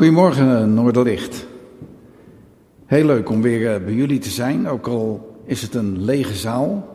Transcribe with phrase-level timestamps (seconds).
[0.00, 1.46] Goedemorgen Noorderlicht.
[2.86, 6.34] Heel leuk om weer eh, bij jullie te zijn, ook al is het een lege
[6.34, 6.88] zaal.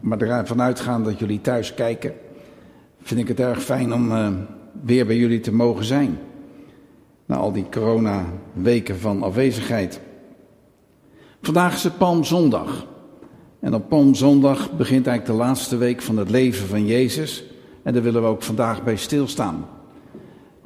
[0.00, 2.12] Maar ervan uitgaan dat jullie thuis kijken,
[3.02, 4.28] vind ik het erg fijn om uh,
[4.82, 6.18] weer bij jullie te mogen zijn.
[7.26, 10.00] Na al die corona-weken van afwezigheid.
[11.42, 12.86] Vandaag is het Palmzondag.
[13.60, 17.44] En op Palmzondag begint eigenlijk de laatste week van het leven van Jezus.
[17.82, 19.64] En daar willen we ook vandaag bij stilstaan.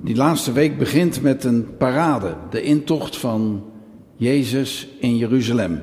[0.05, 3.65] Die laatste week begint met een parade, de intocht van
[4.17, 5.83] Jezus in Jeruzalem.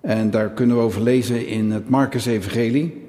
[0.00, 3.02] En daar kunnen we over lezen in het Marcus-evangelie,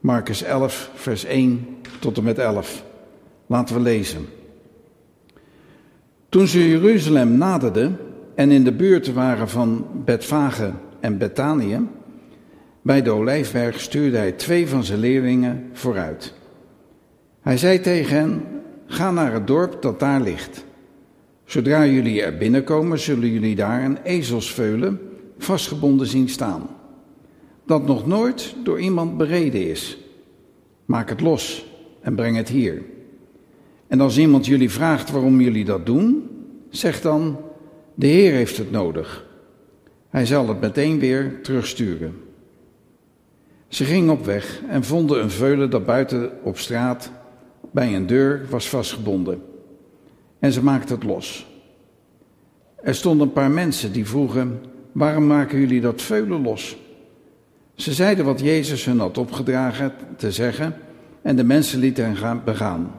[0.00, 1.66] Marcus 11, vers 1
[1.98, 2.84] tot en met 11.
[3.46, 4.26] Laten we lezen.
[6.28, 7.98] Toen ze Jeruzalem naderden
[8.34, 11.80] en in de buurt waren van Betfage en Betanië,
[12.82, 16.34] bij de Olijfberg stuurde hij twee van zijn leerlingen vooruit.
[17.40, 18.53] Hij zei tegen hen:
[18.86, 20.64] Ga naar het dorp dat daar ligt.
[21.44, 25.00] Zodra jullie er binnenkomen, zullen jullie daar een ezelsveulen
[25.38, 26.68] vastgebonden zien staan.
[27.66, 29.98] Dat nog nooit door iemand bereden is.
[30.84, 31.66] Maak het los
[32.00, 32.82] en breng het hier.
[33.86, 36.30] En als iemand jullie vraagt waarom jullie dat doen,
[36.70, 37.40] zeg dan:
[37.94, 39.26] De Heer heeft het nodig.
[40.08, 42.14] Hij zal het meteen weer terugsturen.
[43.68, 47.10] Ze gingen op weg en vonden een veulen dat buiten op straat
[47.74, 49.42] bij een deur was vastgebonden.
[50.38, 51.46] En ze maakten het los.
[52.82, 54.60] Er stonden een paar mensen die vroegen:
[54.92, 56.76] Waarom maken jullie dat veulen los?
[57.74, 60.74] Ze zeiden wat Jezus hun had opgedragen te zeggen
[61.22, 62.92] en de mensen lieten hen gaan begaan.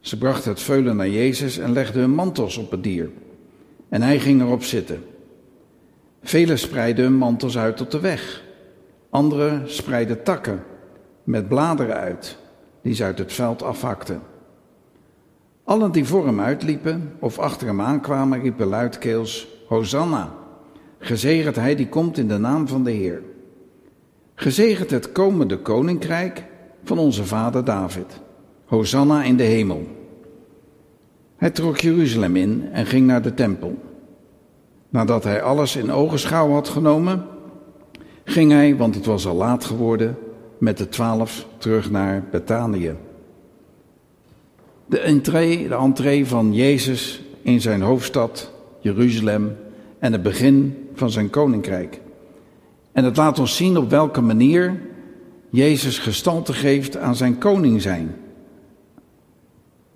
[0.00, 3.10] Ze brachten het veulen naar Jezus en legden hun mantels op het dier.
[3.88, 5.04] En hij ging erop zitten.
[6.22, 8.42] Velen spreidden hun mantels uit op de weg.
[9.10, 10.62] Anderen spreidden takken
[11.24, 12.38] met bladeren uit
[12.82, 14.22] die ze uit het veld afhakten.
[15.64, 20.32] Allen die voor hem uitliepen of achter hem aankwamen, riepen luidkeels: Hosanna!
[20.98, 23.22] Gezegend hij die komt in de naam van de Heer.
[24.34, 26.44] Gezegend het komende koninkrijk
[26.84, 28.20] van onze vader David.
[28.64, 29.86] Hosanna in de hemel.
[31.36, 33.78] Hij trok Jeruzalem in en ging naar de tempel.
[34.88, 37.26] Nadat hij alles in ogenschouw had genomen,
[38.24, 40.16] ging hij, want het was al laat geworden,
[40.60, 42.94] met de twaalf terug naar Betanië.
[44.86, 49.56] De entree, de entree van Jezus in zijn hoofdstad Jeruzalem
[49.98, 52.00] en het begin van zijn koninkrijk.
[52.92, 54.80] En het laat ons zien op welke manier
[55.50, 58.16] Jezus gestalte geeft aan zijn koning zijn.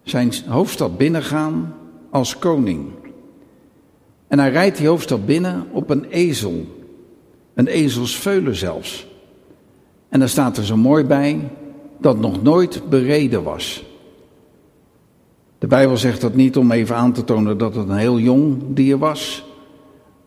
[0.02, 1.74] Zijn hoofdstad binnengaan
[2.10, 2.88] als koning.
[4.28, 6.64] En hij rijdt die hoofdstad binnen op een ezel.
[7.54, 9.06] Een ezelsveulen zelfs.
[10.14, 11.50] En daar staat er zo mooi bij
[11.98, 13.84] dat nog nooit bereden was.
[15.58, 18.62] De Bijbel zegt dat niet om even aan te tonen dat het een heel jong
[18.68, 19.44] dier was,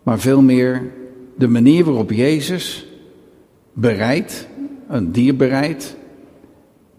[0.04, 0.92] maar veel meer
[1.38, 2.88] de manier waarop Jezus
[3.74, 4.48] bereidt,
[4.88, 5.96] een dier bereidt,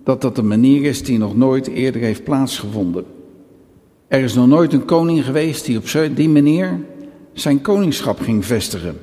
[0.05, 3.05] dat dat een manier is die nog nooit eerder heeft plaatsgevonden.
[4.07, 6.81] Er is nog nooit een koning geweest die op die manier
[7.33, 8.97] zijn koningschap ging vestigen.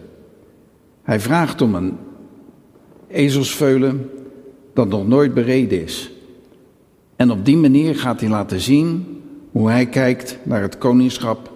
[1.03, 1.97] Hij vraagt om een
[3.15, 4.09] ezelsveulen
[4.73, 6.11] dat nog nooit bereden is.
[7.15, 9.05] En op die manier gaat hij laten zien
[9.51, 11.51] hoe hij kijkt naar het koningschap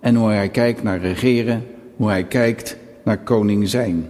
[0.00, 1.64] en hoe hij kijkt naar regeren,
[1.96, 4.08] hoe hij kijkt naar koning zijn.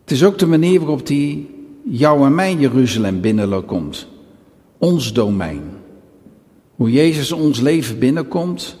[0.00, 1.46] Het is ook de manier waarop hij
[1.84, 4.08] jou en mij Jeruzalem binnenkomt,
[4.78, 5.62] ons domein.
[6.76, 8.76] Hoe Jezus ons leven binnenkomt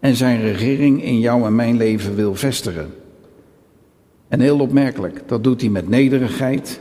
[0.00, 2.97] en zijn regering in jou en mijn leven wil vestigen.
[4.28, 6.80] En heel opmerkelijk, dat doet hij met nederigheid,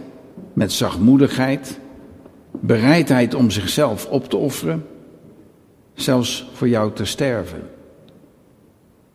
[0.54, 1.80] met zachtmoedigheid,
[2.52, 4.86] bereidheid om zichzelf op te offeren,
[5.94, 7.62] zelfs voor jou te sterven.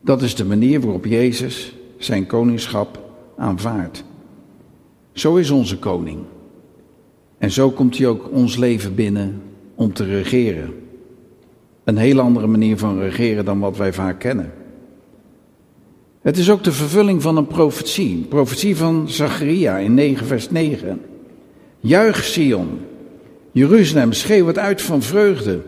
[0.01, 2.99] Dat is de manier waarop Jezus zijn koningschap
[3.37, 4.03] aanvaardt.
[5.11, 6.19] Zo is onze koning.
[7.37, 9.41] En zo komt hij ook ons leven binnen
[9.75, 10.73] om te regeren.
[11.83, 14.51] Een heel andere manier van regeren dan wat wij vaak kennen.
[16.23, 18.15] Het is ook de vervulling van een profetie.
[18.15, 21.01] Een profetie van Zacharia in 9 vers 9.
[21.79, 22.79] Juich Sion,
[23.51, 25.61] Jeruzalem, schreeuw het uit van vreugde.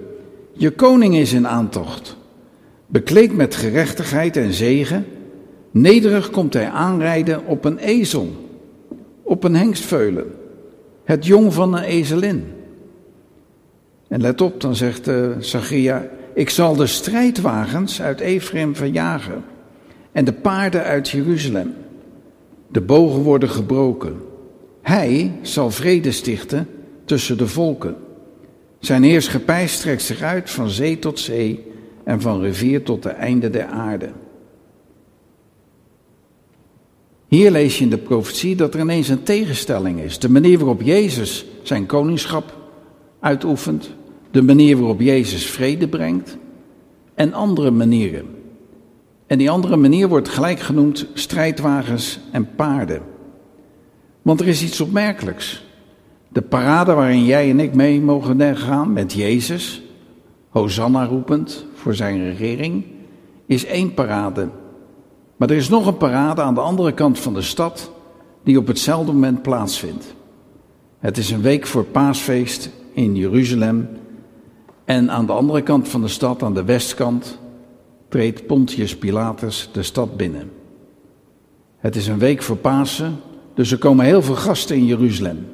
[0.54, 2.18] Je koning is in aantocht.
[2.86, 5.06] Bekleed met gerechtigheid en zegen.
[5.72, 8.30] Nederig komt hij aanrijden op een ezel,
[9.24, 10.32] op een hengstveulen.
[11.04, 12.44] Het jong van een ezelin.
[14.08, 19.44] En let op, dan zegt uh, Zacharia, ik zal de strijdwagens uit Ephraim verjagen
[20.16, 21.74] en de paarden uit Jeruzalem.
[22.68, 24.22] De bogen worden gebroken.
[24.82, 26.68] Hij zal vrede stichten
[27.06, 27.96] tussen de volken.
[28.80, 31.72] Zijn heerschappij strekt zich uit van zee tot zee
[32.04, 34.10] en van rivier tot de einde der aarde.
[37.28, 40.20] Hier lees je in de profetie dat er ineens een tegenstelling is.
[40.20, 42.58] De manier waarop Jezus zijn koningschap
[43.20, 43.90] uitoefent,
[44.32, 46.38] de manier waarop Jezus vrede brengt
[47.16, 48.35] en andere manieren.
[49.28, 53.02] En die andere manier wordt gelijk genoemd strijdwagens en paarden.
[54.22, 55.64] Want er is iets opmerkelijks.
[56.30, 59.82] De parade waarin jij en ik mee mogen gaan met Jezus,
[60.50, 62.86] Hosanna roepend voor zijn regering,
[63.46, 64.50] is één parade.
[65.36, 67.92] Maar er is nog een parade aan de andere kant van de stad
[68.44, 70.16] die op hetzelfde moment plaatsvindt.
[71.00, 73.90] Het is een week voor paasfeest in Jeruzalem
[74.86, 77.38] en aan de andere kant van de stad, aan de westkant,
[78.08, 80.52] treedt Pontius Pilatus de stad binnen.
[81.78, 83.20] Het is een week voor Pasen,
[83.54, 85.46] dus er komen heel veel gasten in Jeruzalem.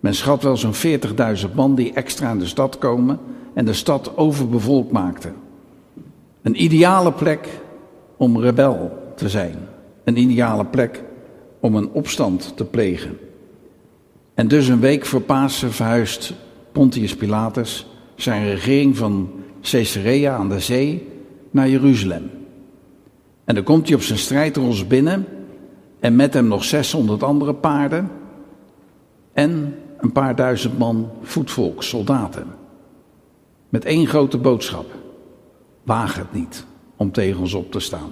[0.00, 3.18] Men schat wel zo'n 40.000 man die extra in de stad komen
[3.54, 5.34] en de stad overbevolkt maakten.
[6.42, 7.48] Een ideale plek
[8.16, 9.56] om rebel te zijn.
[10.04, 11.02] Een ideale plek
[11.60, 13.18] om een opstand te plegen.
[14.34, 16.34] En dus een week voor Pasen verhuist
[16.72, 17.86] Pontius Pilatus
[18.16, 19.30] zijn regering van
[19.62, 21.06] Caesarea aan de zee
[21.58, 22.30] naar Jeruzalem.
[23.44, 25.26] En dan komt hij op zijn strijdros binnen
[26.00, 28.10] en met hem nog 600 andere paarden
[29.32, 32.46] en een paar duizend man voetvolk, soldaten.
[33.68, 34.86] Met één grote boodschap.
[35.82, 36.66] Waag het niet
[36.96, 38.10] om tegen ons op te staan.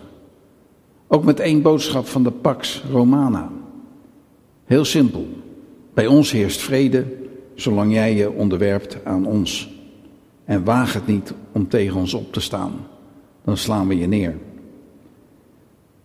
[1.06, 3.50] Ook met één boodschap van de Pax Romana.
[4.64, 5.28] Heel simpel.
[5.94, 7.04] Bij ons heerst vrede
[7.54, 9.74] zolang jij je onderwerpt aan ons.
[10.44, 12.72] En waag het niet om tegen ons op te staan.
[13.46, 14.34] Dan slaan we je neer.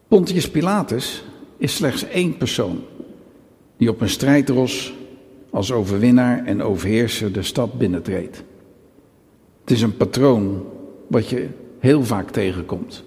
[0.07, 1.23] Pontius Pilatus
[1.57, 2.79] is slechts één persoon
[3.77, 4.93] die op een strijdros
[5.49, 8.43] als overwinnaar en overheerser de stad binnentreedt.
[9.61, 10.63] Het is een patroon
[11.07, 11.47] wat je
[11.79, 13.03] heel vaak tegenkomt.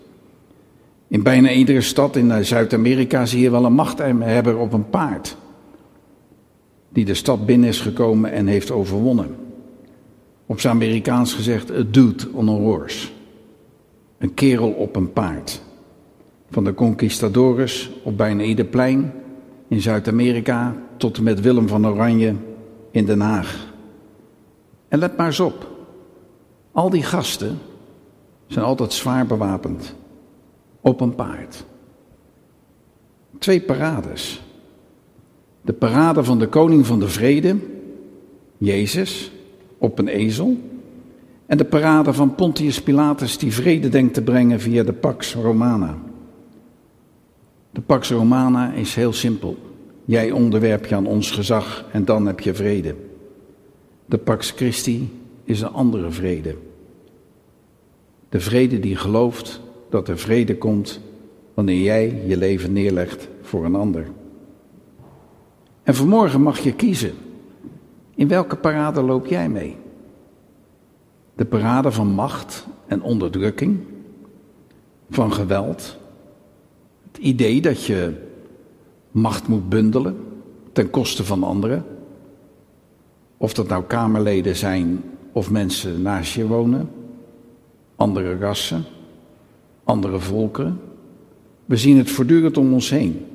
[1.08, 5.36] In bijna iedere stad in Zuid-Amerika zie je wel een machthebber op een paard.
[6.88, 9.36] Die de stad binnen is gekomen en heeft overwonnen.
[10.46, 13.08] Op zijn Amerikaans gezegd, a dude on a horse.
[14.24, 15.62] Een kerel op een paard.
[16.50, 19.12] Van de conquistadores op bijna ieder plein
[19.68, 22.34] in Zuid-Amerika tot en met Willem van Oranje
[22.90, 23.72] in Den Haag.
[24.88, 25.68] En let maar eens op.
[26.72, 27.58] Al die gasten
[28.46, 29.94] zijn altijd zwaar bewapend.
[30.80, 31.64] Op een paard.
[33.38, 34.42] Twee parades.
[35.60, 37.56] De parade van de koning van de vrede,
[38.58, 39.32] Jezus,
[39.78, 40.56] op een ezel.
[41.46, 45.98] En de parade van Pontius Pilatus die vrede denkt te brengen via de Pax Romana.
[47.70, 49.56] De Pax Romana is heel simpel.
[50.04, 52.94] Jij onderwerp je aan ons gezag en dan heb je vrede.
[54.06, 55.10] De Pax Christi
[55.44, 56.56] is een andere vrede.
[58.28, 61.00] De vrede die gelooft dat er vrede komt
[61.54, 64.06] wanneer jij je leven neerlegt voor een ander.
[65.82, 67.12] En vanmorgen mag je kiezen.
[68.14, 69.76] In welke parade loop jij mee?
[71.34, 73.78] De parade van macht en onderdrukking,
[75.10, 75.96] van geweld,
[77.12, 78.12] het idee dat je
[79.10, 80.16] macht moet bundelen
[80.72, 81.84] ten koste van anderen.
[83.36, 86.90] Of dat nou Kamerleden zijn of mensen naast je wonen,
[87.96, 88.84] andere rassen,
[89.84, 90.80] andere volkeren.
[91.64, 93.26] We zien het voortdurend om ons heen.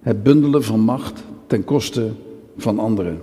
[0.00, 2.10] Het bundelen van macht ten koste
[2.56, 3.20] van anderen.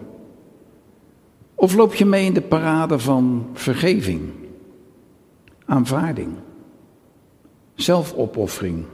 [1.60, 4.30] Of loop je mee in de parade van vergeving,
[5.66, 6.32] aanvaarding,
[7.76, 8.86] zelfopoffering?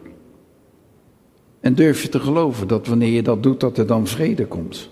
[1.59, 4.89] En durf je te geloven dat wanneer je dat doet, dat er dan vrede komt?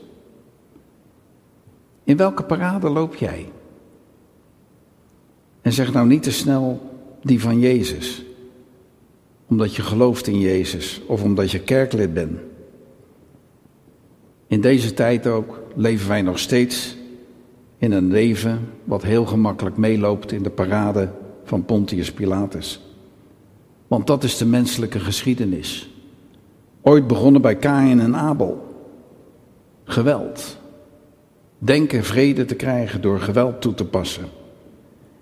[2.03, 3.51] In welke parade loop jij?
[5.61, 6.81] En zeg nou niet te snel
[7.21, 8.25] die van Jezus,
[9.47, 12.39] omdat je gelooft in Jezus of omdat je kerklid bent.
[14.47, 16.99] In deze tijd ook leven wij nog steeds
[17.81, 21.09] in een leven wat heel gemakkelijk meeloopt in de parade
[21.43, 22.81] van Pontius Pilatus.
[23.87, 25.89] Want dat is de menselijke geschiedenis.
[26.81, 28.65] Ooit begonnen bij Kain en Abel.
[29.83, 30.57] Geweld.
[31.57, 34.25] Denken vrede te krijgen door geweld toe te passen.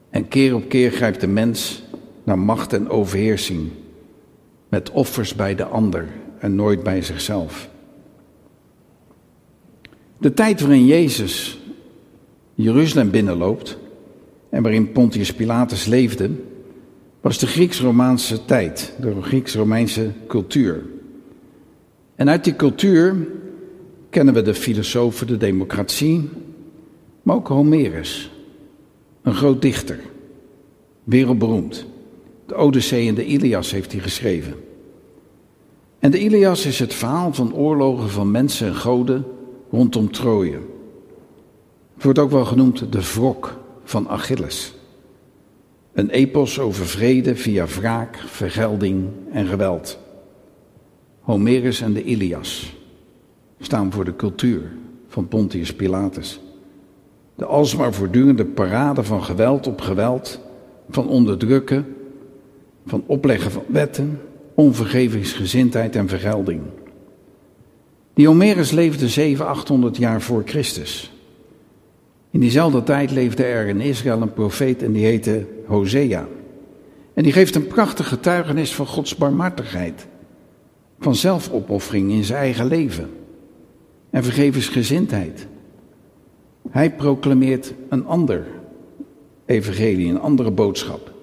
[0.10, 1.84] En keer op keer grijpt de mens
[2.24, 3.70] naar macht en overheersing.
[4.70, 6.08] Met offers bij de ander
[6.39, 7.70] en nooit bij zichzelf.
[10.18, 11.60] De tijd waarin Jezus
[12.62, 13.78] Jeruzalem binnenloopt
[14.50, 16.30] en waarin Pontius Pilatus leefde,
[17.22, 20.84] was de Grieks-Romaanse tijd, de Grieks-Romeinse cultuur.
[22.16, 23.28] En uit die cultuur
[24.10, 26.30] kennen we de filosofen, de democratie,
[27.22, 28.32] maar ook Homerus,
[29.22, 30.00] een groot dichter,
[31.04, 31.86] wereldberoemd.
[32.46, 34.54] De Odyssee en de Ilias heeft hij geschreven.
[36.00, 39.25] En de Ilias is het verhaal van oorlogen van mensen en goden
[39.72, 40.68] rondom Troje.
[42.00, 44.74] Het wordt ook wel genoemd de wrok van Achilles.
[45.94, 50.00] Een epos over vrede via wraak, vergelding en geweld.
[51.20, 52.75] Homerus en de Ilias
[53.60, 54.62] staan voor de cultuur
[55.08, 56.39] van Pontius Pilatus.
[57.36, 60.39] De alsmaar voortdurende parade van geweld op geweld,
[60.89, 61.96] van onderdrukken,
[62.86, 64.22] van opleggen van wetten,
[64.53, 66.62] onvergevingsgezindheid en vergelding.
[68.13, 71.12] Die Homerus leefde 700, 800 jaar voor Christus.
[72.31, 76.27] In diezelfde tijd leefde er in Israël een profeet en die heette Hosea.
[77.13, 80.07] En die geeft een prachtig getuigenis van Gods barmhartigheid,
[81.00, 83.09] van zelfopoffering in zijn eigen leven
[84.09, 85.48] en vergevensgezindheid.
[86.69, 88.45] Hij proclameert een ander
[89.45, 91.13] evangelie, een andere boodschap.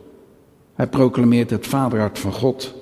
[0.74, 2.74] Hij proclameert het vaderhart van God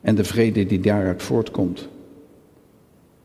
[0.00, 1.88] en de vrede die daaruit voortkomt.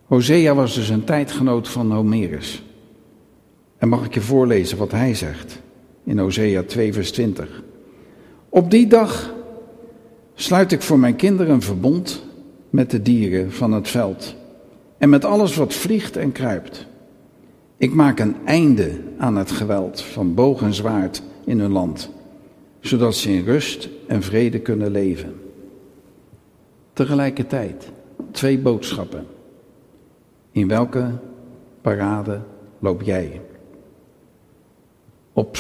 [0.06, 2.64] Hosea was dus een tijdgenoot van Homerus.
[3.78, 5.60] En mag ik je voorlezen wat hij zegt
[6.04, 7.64] in Hosea 2, vers 20.
[8.50, 9.34] Op die dag
[10.36, 12.24] sluit ik voor mijn kinderen een verbond
[12.70, 14.36] met de dieren van het veld
[14.98, 16.88] en met alles wat vliegt en kruipt.
[17.78, 22.10] Ik maak een einde aan het geweld van boog en zwaard in hun land,
[22.80, 25.34] zodat ze in rust en vrede kunnen leven.
[26.94, 27.92] Tegelijkertijd
[28.32, 29.26] twee boodschappen.
[30.52, 31.12] In welke
[31.82, 32.40] parade
[32.80, 33.42] loop jij?
[35.38, 35.52] Op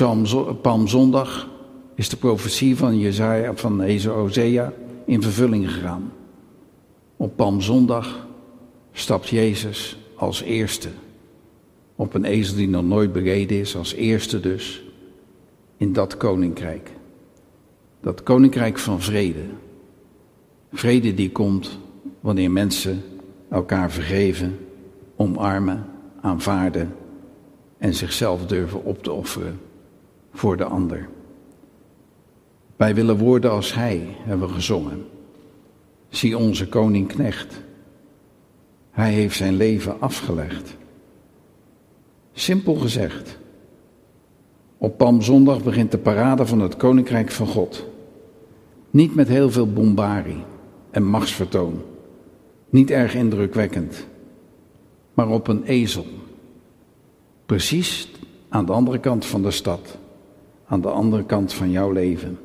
[0.61, 1.49] Palmzondag
[1.95, 4.73] is de profetie van Jezaja, van Hosea
[5.05, 6.11] in vervulling gegaan.
[7.17, 8.27] Op Palmzondag
[8.91, 10.89] stapt Jezus als eerste
[11.95, 14.83] op een ezel die nog nooit bereden is, als eerste dus,
[15.77, 16.91] in dat koninkrijk.
[18.01, 19.43] Dat koninkrijk van vrede.
[20.71, 21.79] Vrede die komt
[22.19, 23.03] wanneer mensen
[23.49, 24.57] elkaar vergeven,
[25.15, 25.85] omarmen,
[26.21, 26.95] aanvaarden
[27.77, 29.65] en zichzelf durven op te offeren
[30.37, 31.09] voor de ander.
[32.75, 35.05] Wij willen worden als Hij, hebben gezongen.
[36.09, 37.61] Zie onze koning knecht.
[38.91, 40.75] Hij heeft zijn leven afgelegd.
[42.31, 43.39] Simpel gezegd.
[44.77, 47.85] Op Palmzondag begint de parade van het Koninkrijk van God.
[48.89, 50.43] Niet met heel veel bombarie
[50.91, 51.81] en machtsvertoon.
[52.69, 54.07] Niet erg indrukwekkend.
[55.13, 56.05] Maar op een ezel.
[57.45, 58.11] Precies
[58.49, 59.97] aan de andere kant van de stad.
[60.67, 62.39] Aan de andere kant van jouw leven.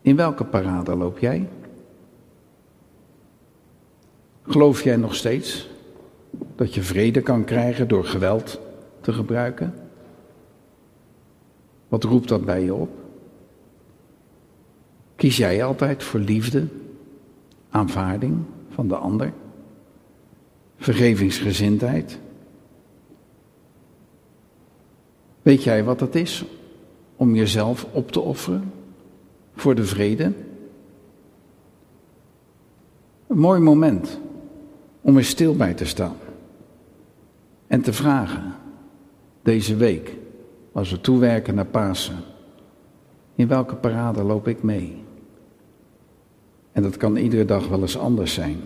[0.00, 1.48] In welke parade loop jij?
[4.42, 5.68] Geloof jij nog steeds
[6.56, 8.60] dat je vrede kan krijgen door geweld
[9.00, 9.74] te gebruiken?
[11.88, 12.90] Wat roept dat bij je op?
[15.16, 16.66] Kies jij altijd voor liefde,
[17.70, 19.32] aanvaarding van de ander,
[20.76, 22.18] vergevingsgezindheid?
[25.44, 26.44] Weet jij wat het is
[27.16, 28.72] om jezelf op te offeren
[29.54, 30.32] voor de vrede?
[33.26, 34.20] Een mooi moment
[35.00, 36.16] om er stil bij te staan
[37.66, 38.54] en te vragen
[39.42, 40.16] deze week,
[40.72, 42.16] als we toewerken naar Pasen,
[43.34, 45.02] in welke parade loop ik mee?
[46.72, 48.60] En dat kan iedere dag wel eens anders zijn.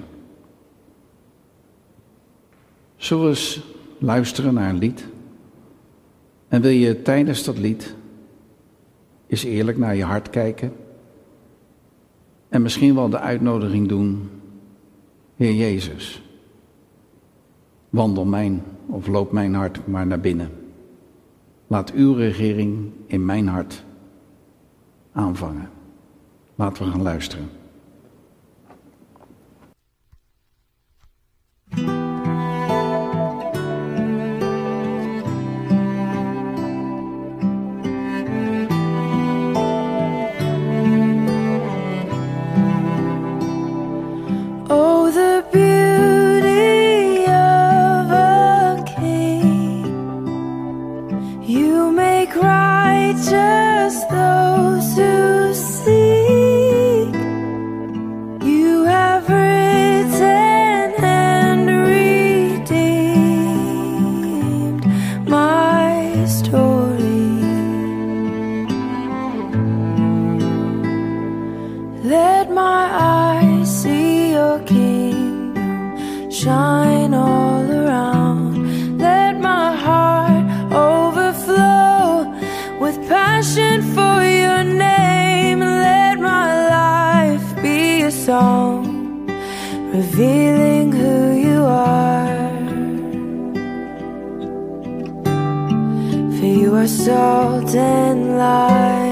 [2.97, 3.61] Zullen we
[3.99, 5.07] luisteren naar een lied?
[6.49, 7.95] En wil je tijdens dat lied
[9.27, 10.73] eens eerlijk naar je hart kijken?
[12.49, 14.31] En misschien wel de uitnodiging doen,
[15.37, 16.23] Heer Jezus,
[17.91, 20.51] wandel mijn of loop mijn hart maar naar binnen.
[21.67, 23.85] Laat uw regering in mijn hart
[25.13, 25.71] aanvangen.
[26.55, 27.58] Laten we gaan luisteren.
[96.89, 99.08] Salt and light.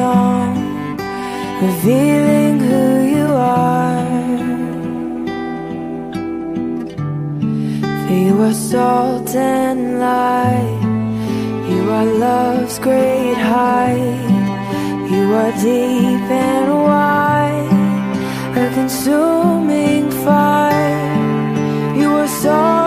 [0.00, 0.52] Song
[1.64, 4.06] revealing who you are.
[8.02, 10.80] For you are salt and light.
[11.70, 14.28] You are love's great height.
[15.12, 17.72] You are deep and wide,
[18.62, 21.08] a consuming fire.
[22.00, 22.79] You are salt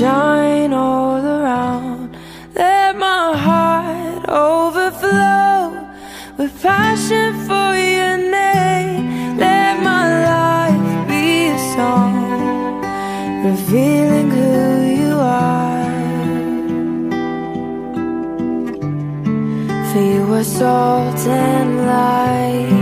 [0.00, 2.16] shine all around.
[2.54, 5.58] Let my heart overflow
[6.38, 9.36] with passion for your name.
[9.36, 12.80] Let my life be a song
[13.44, 14.54] revealing who
[15.00, 15.92] you are.
[19.88, 22.72] For you are salt and light.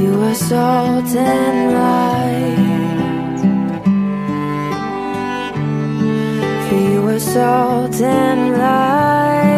[0.00, 2.71] You are salt and light.
[7.22, 9.52] Salt and light.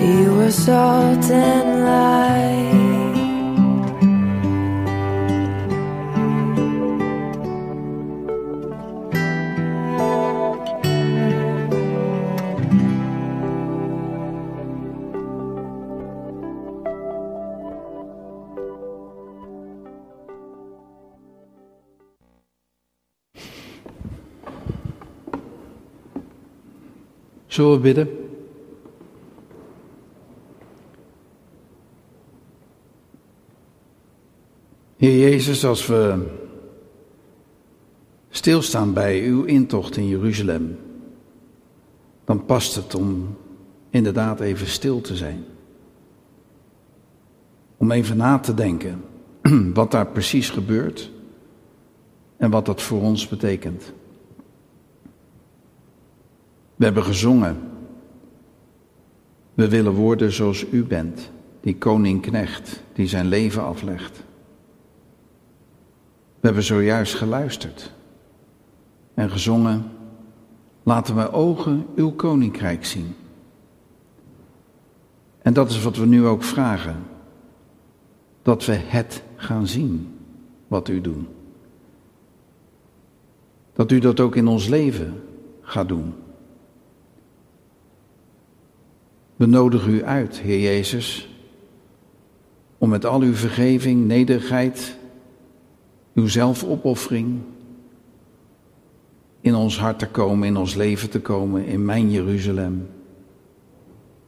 [0.00, 2.65] You salt and light.
[27.56, 28.08] Zullen we bidden?
[34.96, 36.26] Heer Jezus, als we
[38.30, 40.78] stilstaan bij uw intocht in Jeruzalem,
[42.24, 43.36] dan past het om
[43.90, 45.44] inderdaad even stil te zijn.
[47.76, 49.04] Om even na te denken
[49.74, 51.10] wat daar precies gebeurt
[52.36, 53.92] en wat dat voor ons betekent.
[56.76, 57.60] We hebben gezongen.
[59.54, 64.24] We willen worden zoals u bent, die koning-knecht die zijn leven aflegt.
[66.40, 67.92] We hebben zojuist geluisterd
[69.14, 69.90] en gezongen.
[70.82, 73.14] Laten we ogen uw koninkrijk zien.
[75.42, 77.02] En dat is wat we nu ook vragen.
[78.42, 80.18] Dat we het gaan zien
[80.66, 81.26] wat u doet.
[83.72, 85.22] Dat u dat ook in ons leven
[85.60, 86.14] gaat doen.
[89.36, 91.28] We nodigen u uit, Heer Jezus,
[92.78, 94.96] om met al uw vergeving, nederigheid,
[96.14, 97.40] uw zelfopoffering
[99.40, 102.88] in ons hart te komen, in ons leven te komen, in mijn Jeruzalem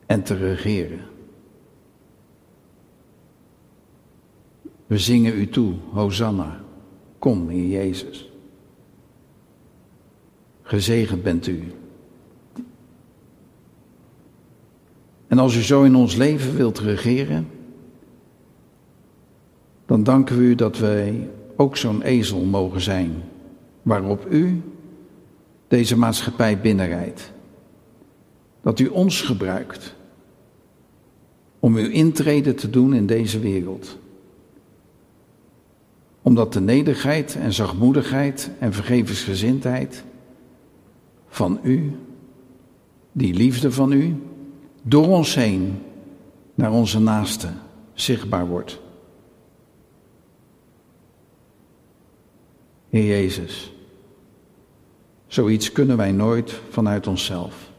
[0.07, 1.01] en te regeren.
[4.87, 6.61] We zingen u toe, Hosanna,
[7.19, 8.31] kom, Heer Jezus.
[10.63, 11.73] Gezegend bent u.
[15.29, 17.49] En als u zo in ons leven wilt regeren,
[19.87, 23.13] dan danken we u dat wij ook zo'n ezel mogen zijn,
[23.83, 24.63] waarop u
[25.69, 27.33] deze maatschappij binnenrijdt.
[28.63, 29.95] Dat u ons gebruikt
[31.59, 33.99] om uw intrede te doen in deze wereld.
[36.23, 40.05] Omdat de nederigheid en zachtmoedigheid en vergevensgezindheid
[41.29, 41.93] van u,
[43.13, 44.17] die liefde van u,
[44.89, 45.83] door ons heen
[46.55, 47.61] naar onze naasten
[47.93, 48.81] zichtbaar wordt.
[52.89, 53.73] Heer Jezus,
[55.27, 57.71] zoiets kunnen wij nooit vanuit onszelf.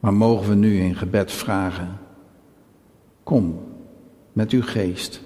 [0.00, 1.98] Maar mogen we nu in gebed vragen,
[3.22, 3.60] kom
[4.32, 5.20] met uw geest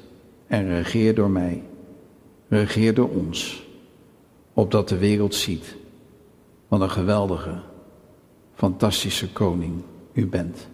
[0.47, 1.63] en regeer door mij,
[2.49, 3.67] regeer door ons,
[4.53, 5.77] opdat de wereld ziet
[6.69, 7.70] wat een geweldige
[8.61, 9.83] fantastische koning
[10.15, 10.69] u bent.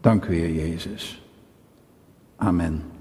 [0.00, 1.22] Dank u, Heer Jezus.
[2.36, 2.91] Amen.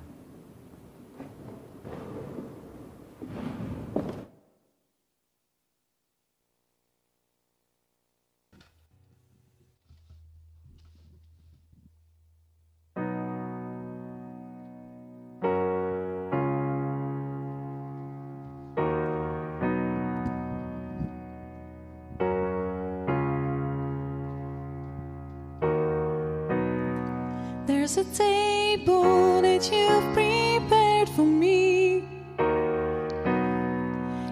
[27.93, 32.05] There's a table that you've prepared for me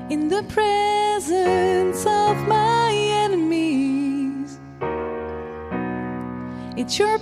[0.10, 4.60] in the presence of my enemies.
[6.78, 7.20] It's your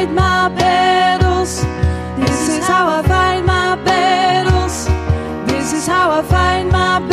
[0.00, 1.62] fight my battles.
[2.16, 4.86] This is how I fight my battles.
[5.46, 7.09] This is how I fight my battles.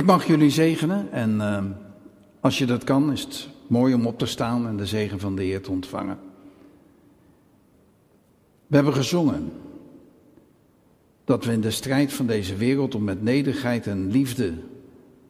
[0.00, 1.66] Ik mag jullie zegenen en ehm,
[2.40, 5.36] als je dat kan, is het mooi om op te staan en de zegen van
[5.36, 6.18] de Heer te ontvangen.
[8.66, 9.52] We hebben gezongen
[11.24, 14.54] dat we in de strijd van deze wereld om met nederigheid en liefde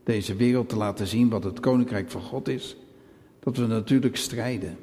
[0.05, 2.77] deze wereld te laten zien wat het koninkrijk van God is,
[3.41, 4.77] dat we natuurlijk strijden.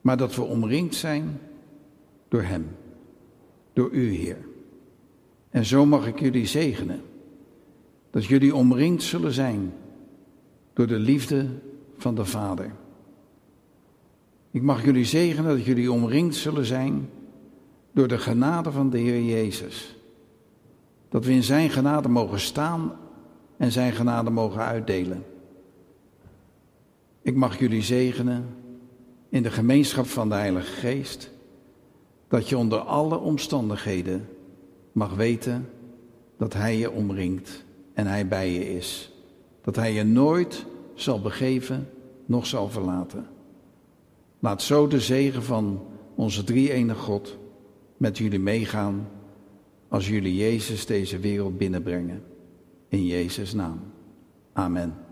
[0.00, 1.40] Maar dat we omringd zijn
[2.28, 2.66] door Hem,
[3.72, 4.38] door U, Heer.
[5.50, 7.00] En zo mag ik jullie zegenen
[8.16, 9.72] dat jullie omringd zullen zijn
[10.72, 11.46] door de liefde
[11.96, 12.72] van de Vader.
[14.50, 17.10] Ik mag jullie zegenen dat jullie omringd zullen zijn
[17.92, 19.96] door de genade van de Heer Jezus.
[21.08, 22.92] Dat we in Zijn genade mogen staan
[23.56, 25.24] en Zijn genade mogen uitdelen.
[27.22, 28.46] Ik mag jullie zegenen
[29.28, 31.30] in de gemeenschap van de Heilige Geest,
[32.28, 34.28] dat je onder alle omstandigheden
[34.92, 35.68] mag weten
[36.36, 37.65] dat Hij je omringt
[37.96, 39.12] en hij bij je is.
[39.62, 41.88] Dat hij je nooit zal begeven,
[42.26, 43.26] nog zal verlaten.
[44.38, 45.80] Laat zo de zegen van
[46.14, 47.38] onze drie enige God
[47.96, 49.08] met jullie meegaan
[49.88, 52.22] als jullie Jezus deze wereld binnenbrengen.
[52.88, 53.80] In Jezus' naam.
[54.52, 55.05] Amen.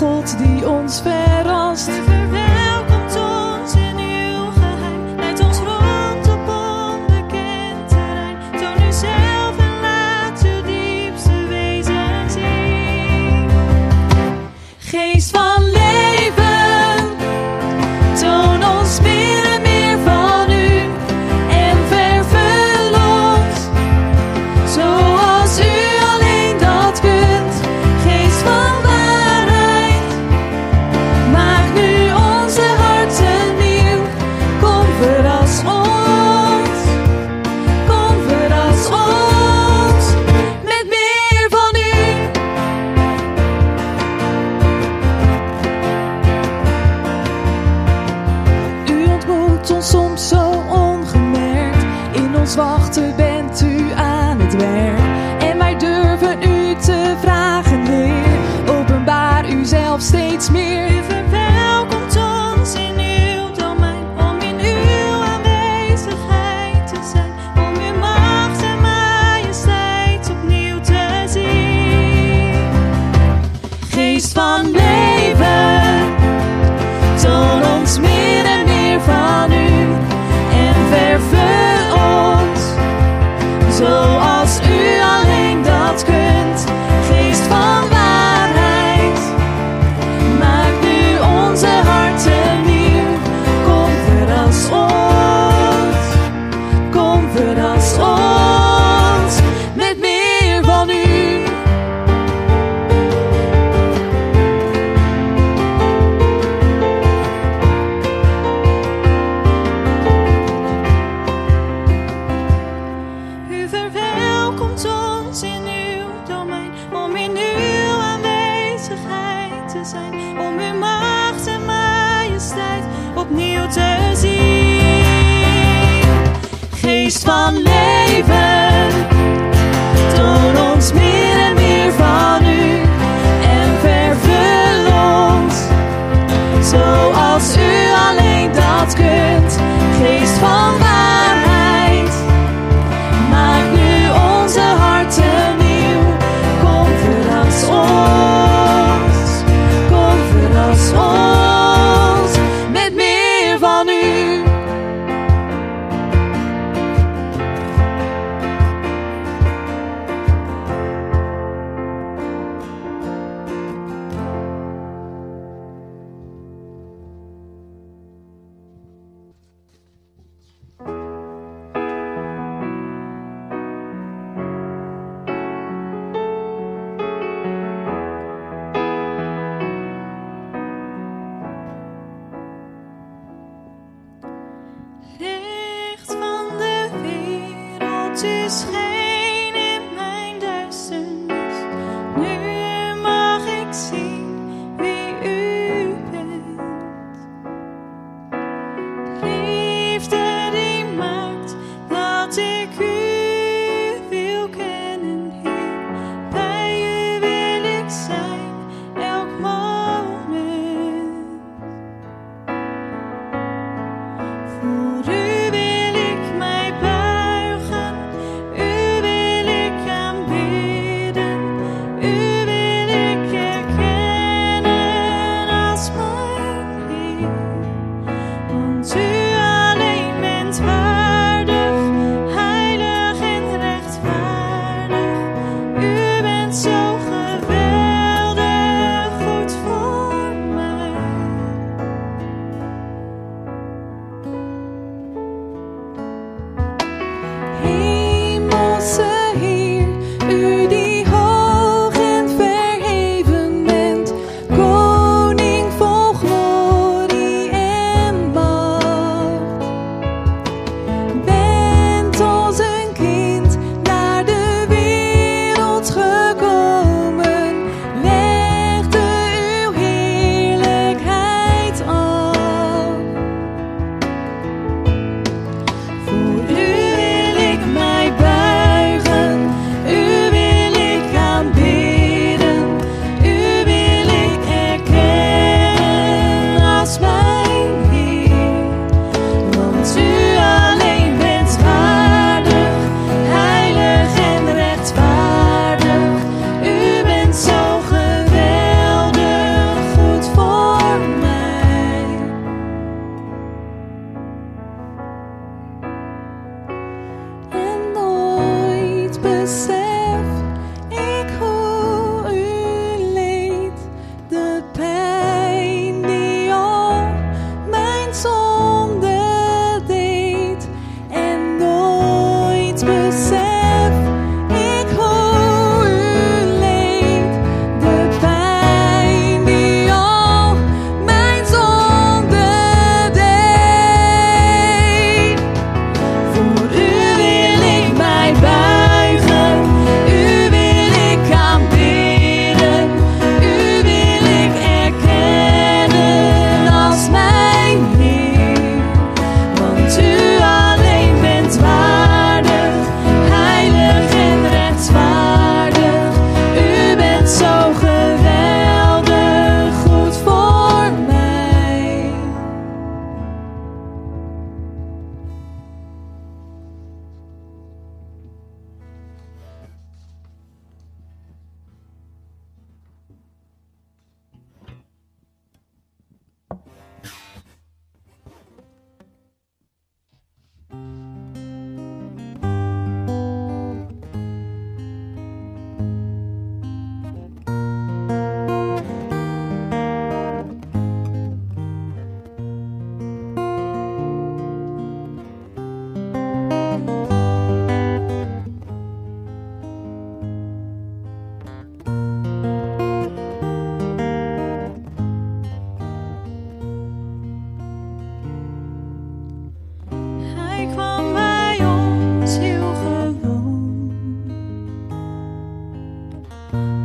[0.00, 1.19] God die ons ver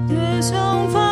[0.08, 1.05] de zoon van